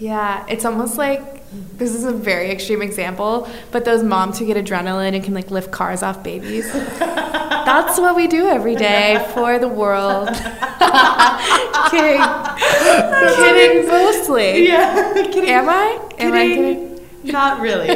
[0.00, 1.46] Yeah, it's almost like
[1.76, 5.50] this is a very extreme example, but those moms who get adrenaline and can like
[5.50, 6.72] lift cars off babies.
[6.98, 10.28] That's what we do every day for the world.
[11.90, 12.22] kidding.
[13.36, 14.66] kidding mostly.
[14.68, 15.12] Yeah.
[15.16, 16.08] Am I?
[16.18, 17.00] Am I kidding?
[17.24, 17.88] Not really.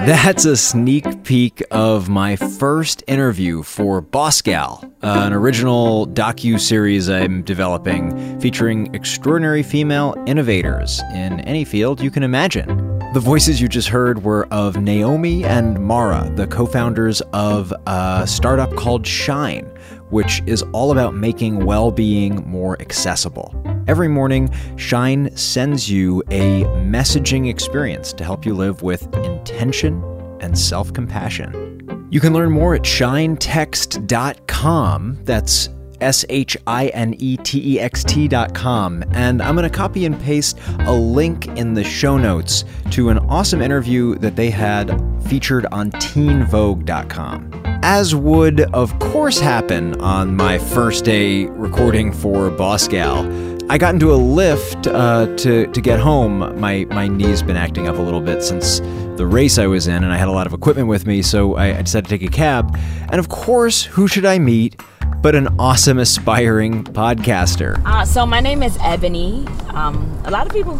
[0.06, 7.42] That's a sneak peek of my first interview for Boss Gal, an original docu-series I'm
[7.42, 12.98] developing featuring extraordinary female innovators in any field you can imagine.
[13.12, 18.74] The voices you just heard were of Naomi and Mara, the co-founders of a startup
[18.76, 19.69] called Shine,
[20.10, 23.54] which is all about making well-being more accessible.
[23.88, 30.02] Every morning, Shine sends you a messaging experience to help you live with intention
[30.40, 32.08] and self compassion.
[32.10, 35.18] You can learn more at shinetext.com.
[35.24, 35.68] That's
[36.00, 39.04] S H I N E T E X T.com.
[39.12, 43.18] And I'm going to copy and paste a link in the show notes to an
[43.18, 44.88] awesome interview that they had
[45.28, 47.59] featured on teenvogue.com.
[47.82, 53.24] As would, of course, happen on my first day recording for Boss Gal,
[53.70, 56.60] I got into a Lyft uh, to to get home.
[56.60, 58.80] My my knee's been acting up a little bit since
[59.16, 61.54] the race I was in, and I had a lot of equipment with me, so
[61.54, 62.78] I, I decided to take a cab.
[63.10, 64.78] And of course, who should I meet
[65.22, 67.82] but an awesome aspiring podcaster?
[67.86, 69.46] Uh, so my name is Ebony.
[69.70, 70.78] Um, a lot of people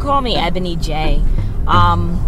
[0.00, 1.22] call me Ebony J,
[1.68, 2.18] um,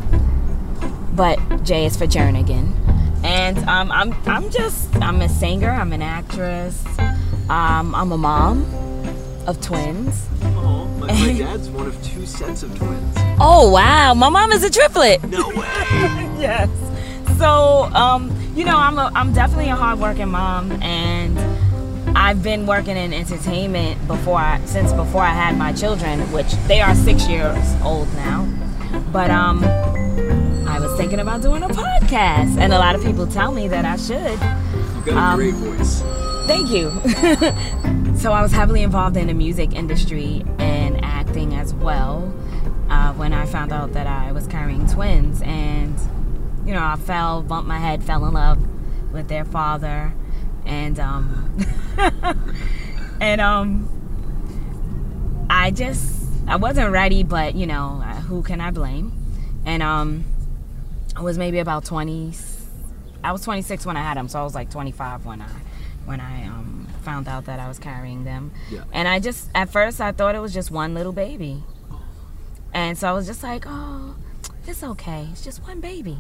[1.17, 2.82] but J is for Jernigan.
[3.25, 5.70] And um, I'm I'm just I'm a singer.
[5.70, 6.84] I'm an actress.
[7.48, 8.64] Um, I'm a mom
[9.47, 10.27] of twins.
[10.42, 13.17] Oh, my, my dad's one of two sets of twins.
[13.41, 15.23] Oh wow, my mom is a triplet.
[15.25, 15.56] No way.
[16.39, 16.69] yes.
[17.39, 21.39] So, um, you know, I'm a, I'm definitely a hardworking mom, and
[22.17, 26.81] I've been working in entertainment before I, since before I had my children, which they
[26.81, 28.48] are six years old now.
[29.11, 29.61] But um,
[30.73, 33.84] I was thinking about doing a podcast, and a lot of people tell me that
[33.84, 34.17] I should.
[34.97, 36.01] You've got a Um, great voice.
[36.47, 36.91] Thank you.
[38.17, 42.33] so I was heavily involved in the music industry and acting as well
[42.89, 45.42] uh, when I found out that I was carrying twins.
[45.42, 45.95] And,
[46.64, 48.58] you know, I fell, bumped my head, fell in love
[49.13, 50.14] with their father.
[50.64, 51.55] And, um,
[53.20, 53.89] and, um,
[55.51, 59.13] I just, I wasn't ready, but, you know, who can I blame?
[59.67, 60.24] And, um,
[61.17, 62.33] I was maybe about 20,
[63.23, 65.48] I was 26 when I had them, so I was like 25 when I
[66.05, 68.50] when I um, found out that I was carrying them.
[68.70, 68.83] Yeah.
[68.92, 71.62] And I just at first I thought it was just one little baby,
[72.74, 74.17] and so I was just like, oh,
[74.67, 75.28] it's okay.
[75.33, 76.18] It's just one baby.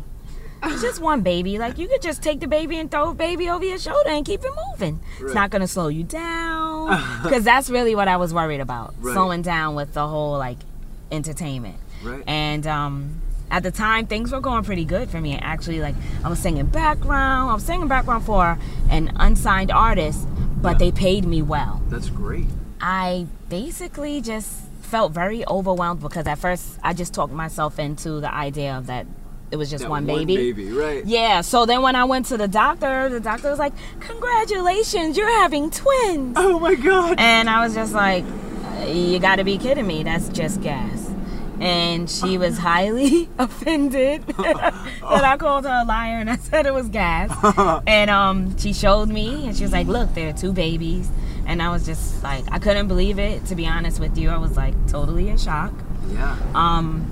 [0.64, 1.58] It's just one baby.
[1.58, 4.24] Like you could just take the baby and throw the baby over your shoulder and
[4.24, 5.00] keep it moving.
[5.18, 5.24] Right.
[5.24, 6.86] It's not gonna slow you down
[7.24, 9.14] because that's really what I was worried about, Right.
[9.14, 10.58] slowing down with the whole like
[11.10, 11.78] entertainment.
[12.04, 12.22] Right.
[12.28, 13.20] And um,
[13.52, 15.36] at the time, things were going pretty good for me.
[15.36, 17.50] Actually, like I was singing background.
[17.50, 18.58] I was singing background for
[18.90, 20.26] an unsigned artist,
[20.60, 21.80] but they paid me well.
[21.88, 22.46] That's great.
[22.80, 24.48] I basically just
[24.80, 29.06] felt very overwhelmed because at first I just talked myself into the idea of that
[29.50, 30.50] it was just That one, one baby.
[30.52, 31.04] baby, right.
[31.04, 31.42] Yeah.
[31.42, 35.70] So then when I went to the doctor, the doctor was like, "Congratulations, you're having
[35.70, 37.16] twins." Oh my god.
[37.18, 38.24] And I was just like,
[38.86, 40.04] you gotta be kidding me.
[40.04, 41.01] That's just gas.
[41.62, 46.74] And she was highly offended that I called her a liar and I said it
[46.74, 47.30] was gas.
[47.86, 51.08] And um, she showed me and she was like, look, there are two babies.
[51.46, 53.44] And I was just like, I couldn't believe it.
[53.46, 55.72] To be honest with you, I was like totally in shock.
[56.12, 56.36] Yeah.
[56.54, 57.08] Um,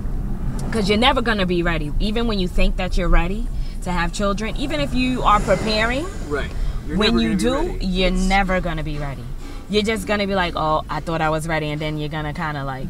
[0.65, 1.91] because you're never gonna be ready.
[1.99, 3.47] Even when you think that you're ready
[3.83, 6.51] to have children, even if you are preparing, Right.
[6.87, 9.23] You're when you do, you're It's- never gonna be ready.
[9.69, 12.33] You're just gonna be like, oh, I thought I was ready, and then you're gonna
[12.33, 12.87] kind of like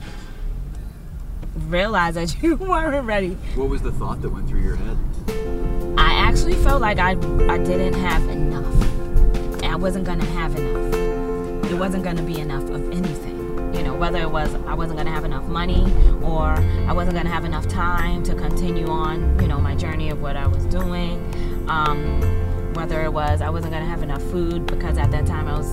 [1.72, 3.38] realize that you weren't ready.
[3.56, 4.98] What was the thought that went through your head?
[5.98, 9.64] I actually felt like I I didn't have enough.
[9.64, 11.72] I wasn't gonna have enough.
[11.72, 13.40] It wasn't gonna be enough of anything.
[13.74, 16.50] You know, whether it was I wasn't gonna have enough money or
[16.88, 20.36] I wasn't gonna have enough time to continue on, you know, my journey of what
[20.36, 21.20] I was doing.
[21.70, 22.22] Um,
[22.74, 25.72] whether it was I wasn't gonna have enough food because at that time I was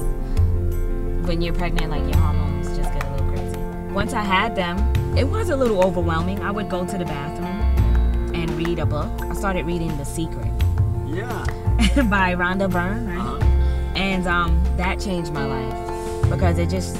[1.26, 3.58] when you're pregnant, like your hormones just get a little crazy.
[3.92, 4.76] Once I had them,
[5.18, 6.40] it was a little overwhelming.
[6.42, 9.10] I would go to the bathroom and read a book.
[9.22, 10.52] I started reading The Secret
[11.06, 11.44] Yeah.
[12.08, 13.18] by Rhonda Byrne, right?
[13.18, 13.38] Uh-huh.
[13.96, 16.96] And um, that changed my life because it just,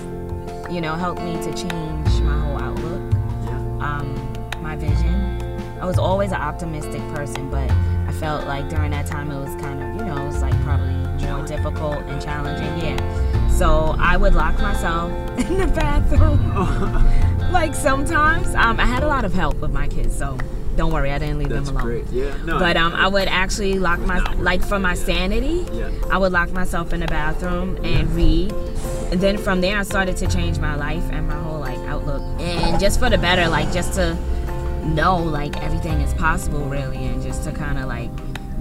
[0.69, 3.13] you know, helped me to change my whole outlook,
[3.45, 3.57] Yeah.
[3.81, 5.79] um, my vision.
[5.81, 9.55] I was always an optimistic person, but I felt like during that time it was
[9.63, 10.93] kind of, you know, it was like probably
[11.25, 12.85] more difficult and challenging.
[12.85, 13.49] Yeah.
[13.49, 17.35] So I would lock myself in the bathroom.
[17.51, 20.39] like sometimes um, I had a lot of help with my kids, so
[20.77, 21.87] don't worry, I didn't leave That's them alone.
[21.89, 22.07] great.
[22.13, 22.37] Yeah.
[22.45, 22.59] No.
[22.59, 25.67] But um, I would actually lock my like for my sanity.
[25.73, 25.91] Yeah.
[26.11, 28.53] I would lock myself in the bathroom and read,
[29.11, 32.23] and then from there I started to change my life and my whole like outlook,
[32.41, 34.15] and just for the better, like just to
[34.85, 38.11] know like everything is possible really, and just to kind of like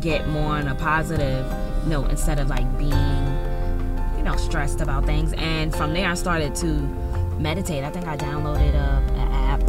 [0.02, 1.46] get more on a positive
[1.88, 2.92] note instead of like being
[4.18, 5.34] you know stressed about things.
[5.34, 6.80] And from there I started to
[7.40, 7.84] meditate.
[7.84, 9.62] I think I downloaded a, an app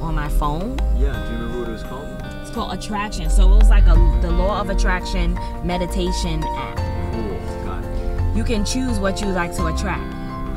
[0.00, 1.12] on my phone Yeah.
[1.26, 2.08] Do you remember what it was called?
[2.42, 3.30] it's called Attraction.
[3.30, 5.34] So it was like a the Law of Attraction
[5.64, 6.76] meditation app.
[7.12, 7.64] Cool.
[7.64, 8.36] Got it.
[8.36, 10.12] You can choose what you like to attract.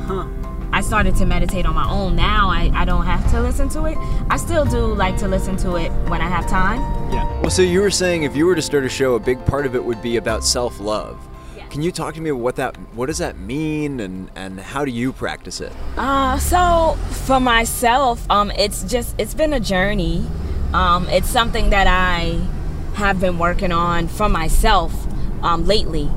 [0.06, 0.26] Huh.
[0.70, 2.14] I started to meditate on my own.
[2.14, 3.96] Now I, I don't have to listen to it.
[4.28, 6.80] I still do like to listen to it when I have time.
[7.10, 7.40] Yeah.
[7.40, 9.64] Well, so you were saying if you were to start a show, a big part
[9.64, 11.16] of it would be about self-love.
[11.16, 11.37] Yes.
[11.70, 14.86] Can you talk to me about what that what does that mean and and how
[14.86, 15.72] do you practice it?
[15.98, 20.26] Uh, so for myself, um, it's just it's been a journey.
[20.72, 22.40] Um, it's something that I
[22.94, 24.92] have been working on for myself
[25.42, 26.10] um, lately.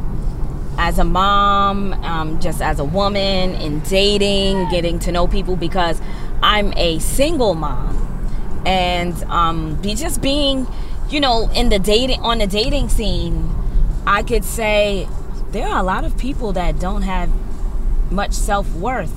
[0.78, 6.02] As a mom, um, just as a woman, in dating, getting to know people because
[6.42, 10.66] I'm a single mom, and um, be just being,
[11.10, 13.54] you know, in the dating on the dating scene,
[14.08, 15.08] I could say
[15.52, 17.30] there are a lot of people that don't have
[18.12, 19.14] much self worth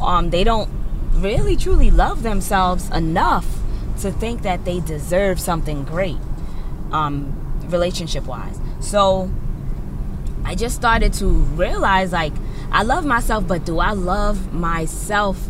[0.00, 0.68] um, they don't
[1.12, 3.46] really truly love themselves enough
[4.00, 6.16] to think that they deserve something great
[6.90, 7.32] um,
[7.68, 9.30] relationship wise so
[10.44, 12.32] i just started to realize like
[12.70, 15.48] i love myself but do i love myself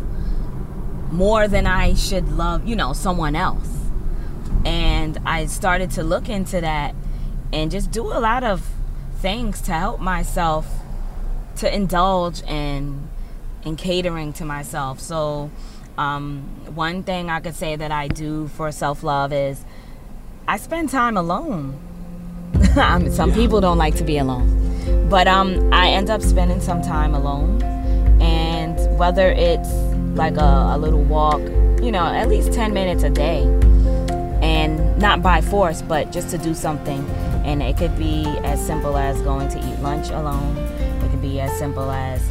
[1.11, 3.69] more than i should love you know someone else?
[4.65, 6.95] And i started to look into that
[7.51, 8.67] and just do a lot of
[9.23, 10.67] things to help myself
[11.55, 13.07] to indulge in
[13.63, 14.99] in catering to myself.
[14.99, 15.49] So,
[15.97, 16.41] um,
[16.75, 19.63] one thing I could say that I do for self love is
[20.45, 21.79] I spend time alone.
[22.75, 26.59] I mean, some people don't like to be alone, but um, I end up spending
[26.59, 27.63] some time alone,
[28.21, 29.71] and whether it's
[30.17, 31.39] like a, a little walk,
[31.81, 33.43] you know, at least ten minutes a day,
[34.41, 37.01] and not by force, but just to do something.
[37.43, 40.57] And it could be as simple as going to eat lunch alone.
[40.57, 42.21] It could be as simple as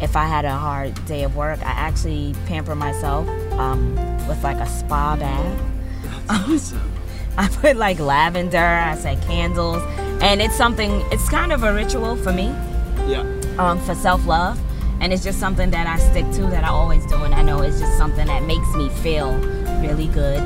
[0.00, 3.94] if I had a hard day of work, I actually pamper myself um,
[4.26, 5.60] with like a spa bath.
[6.28, 6.80] Awesome.
[7.38, 9.82] I put like lavender, I say candles,
[10.22, 12.46] and it's something, it's kind of a ritual for me
[13.06, 13.20] Yeah.
[13.58, 14.58] um, for self love.
[15.00, 17.16] And it's just something that I stick to that I always do.
[17.24, 19.32] And I know it's just something that makes me feel
[19.80, 20.38] really good.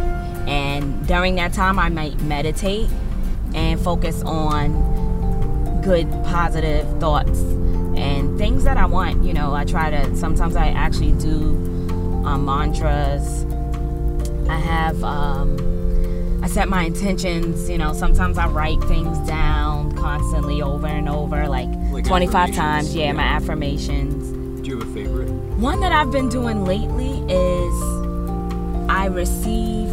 [0.49, 2.89] And during that time, I might meditate
[3.57, 7.41] and focus on good, positive thoughts
[7.97, 9.25] and things that I want.
[9.25, 11.55] You know, I try to, sometimes I actually do
[12.27, 13.45] um, mantras.
[14.49, 17.69] I have, um, I set my intentions.
[17.69, 22.95] You know, sometimes I write things down constantly over and over, like, Like 25 times.
[22.95, 23.13] Yeah, Yeah.
[23.13, 24.63] my affirmations.
[24.63, 25.29] Do you have a favorite?
[25.59, 27.83] One that I've been doing lately is
[28.91, 29.89] I receive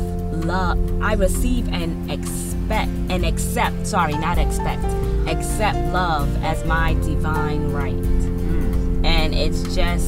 [0.54, 1.02] love.
[1.02, 4.86] I receive and expect and accept, sorry, not expect,
[5.28, 7.96] accept love as my divine right.
[7.96, 9.04] Mm.
[9.04, 10.08] And it's just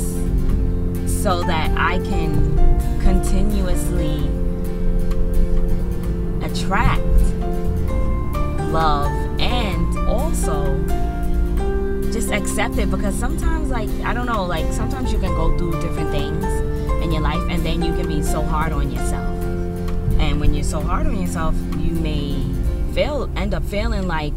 [1.24, 2.34] so that I can
[3.02, 4.18] continuously
[6.46, 7.02] attract
[8.72, 10.78] love and also
[12.14, 15.82] just accept it because sometimes like I don't know like sometimes you can go through
[15.82, 16.46] different things
[17.04, 19.25] in your life and then you can be so hard on yourself
[20.20, 22.42] and when you're so hard on yourself you may
[22.94, 24.34] feel end up feeling like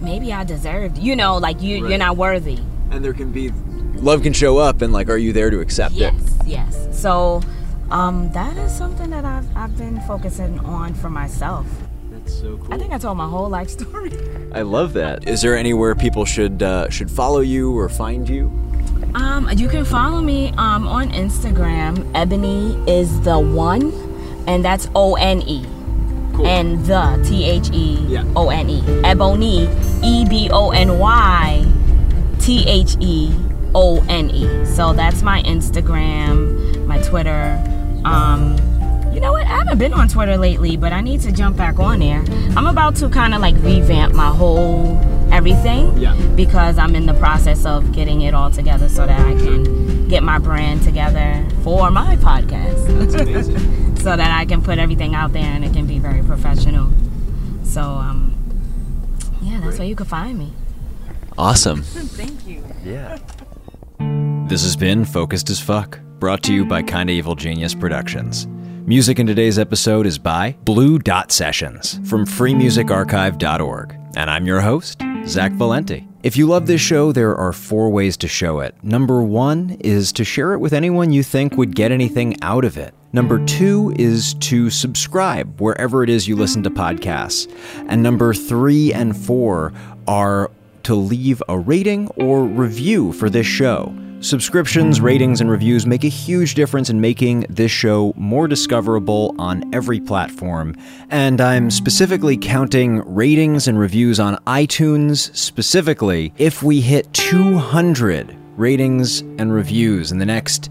[0.00, 1.90] maybe I deserved you know like you Right.
[1.90, 2.58] you're not worthy
[2.90, 3.50] And there can be
[3.96, 6.46] love can show up and like are you there to accept yes it?
[6.46, 7.42] yes so
[7.90, 11.66] um that is something that I've, I've been focusing on for myself
[12.10, 12.72] That's so cool.
[12.74, 14.12] I think I told my whole life story
[14.52, 15.28] I love that.
[15.28, 18.50] Is there anywhere people should uh, should follow you or find you?
[19.14, 22.04] Um, you can follow me um, on Instagram.
[22.14, 23.92] Ebony is the one,
[24.50, 25.64] and that's O N E.
[26.34, 26.46] Cool.
[26.46, 28.18] And the T H E.
[28.34, 28.82] O N E.
[29.04, 29.68] Ebony,
[30.02, 31.64] E B O N Y
[32.40, 33.32] T H E
[33.74, 34.64] O N E.
[34.66, 37.62] So that's my Instagram, my Twitter.
[38.04, 38.56] Um,
[39.12, 39.42] you know what?
[39.44, 42.24] I haven't been on Twitter lately, but I need to jump back on there.
[42.56, 44.98] I'm about to kind of like revamp my whole
[45.32, 46.14] everything Yeah.
[46.34, 50.22] because I'm in the process of getting it all together so that I can get
[50.24, 52.86] my brand together for my podcast.
[52.98, 53.76] That's amazing.
[54.02, 56.90] so that I can put everything out there and it can be very professional.
[57.64, 58.34] So um
[59.42, 60.52] yeah, that's where you can find me.
[61.38, 61.82] awesome.
[62.20, 62.62] Thank you.
[62.84, 63.18] Yeah.
[64.48, 66.00] This has been Focused as Fuck.
[66.18, 68.46] brought to you by Kinda Evil Genius Productions.
[68.86, 73.94] Music in today's episode is by Blue Dot Sessions from freemusicarchive.org.
[74.16, 76.08] And I'm your host, Zach Valenti.
[76.22, 78.74] If you love this show, there are four ways to show it.
[78.82, 82.76] Number one is to share it with anyone you think would get anything out of
[82.76, 82.92] it.
[83.14, 87.50] Number two is to subscribe wherever it is you listen to podcasts.
[87.88, 89.72] And number three and four
[90.06, 90.50] are
[90.82, 93.94] to leave a rating or review for this show.
[94.20, 99.64] Subscriptions, ratings, and reviews make a huge difference in making this show more discoverable on
[99.74, 100.76] every platform.
[101.08, 106.34] And I'm specifically counting ratings and reviews on iTunes specifically.
[106.36, 110.70] If we hit 200 ratings and reviews in the next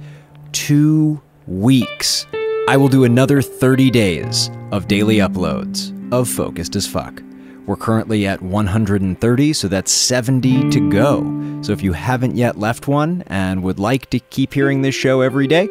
[0.52, 2.28] two weeks,
[2.68, 7.24] I will do another 30 days of daily uploads of Focused as Fuck.
[7.70, 11.62] We're currently at 130, so that's 70 to go.
[11.62, 15.22] So if you haven't yet left one and would like to keep hearing this show
[15.22, 15.70] every day,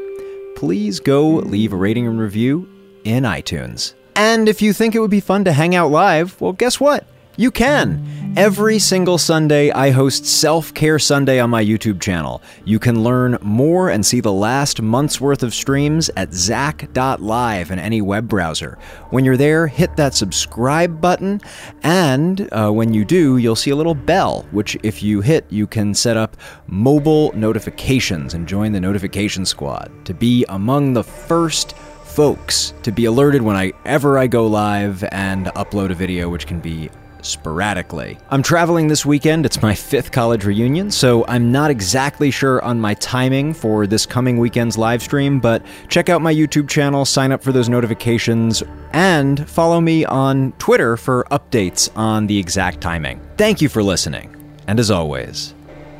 [0.54, 2.68] please go leave a rating and review
[3.02, 3.94] in iTunes.
[4.14, 7.04] And if you think it would be fun to hang out live, well, guess what?
[7.38, 8.34] You can.
[8.36, 12.42] Every single Sunday, I host Self Care Sunday on my YouTube channel.
[12.64, 17.78] You can learn more and see the last month's worth of streams at zach.live in
[17.78, 18.76] any web browser.
[19.10, 21.40] When you're there, hit that subscribe button,
[21.84, 25.68] and uh, when you do, you'll see a little bell, which if you hit, you
[25.68, 31.76] can set up mobile notifications and join the notification squad to be among the first
[32.04, 36.90] folks to be alerted whenever I go live and upload a video, which can be
[37.22, 38.18] sporadically.
[38.30, 39.46] I'm traveling this weekend.
[39.46, 44.06] It's my fifth college reunion, so I'm not exactly sure on my timing for this
[44.06, 48.62] coming weekend's live stream, but check out my YouTube channel, sign up for those notifications,
[48.92, 53.20] and follow me on Twitter for updates on the exact timing.
[53.36, 54.34] Thank you for listening,
[54.66, 55.54] and as always,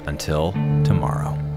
[0.07, 0.53] until
[0.85, 1.48] tomorrow.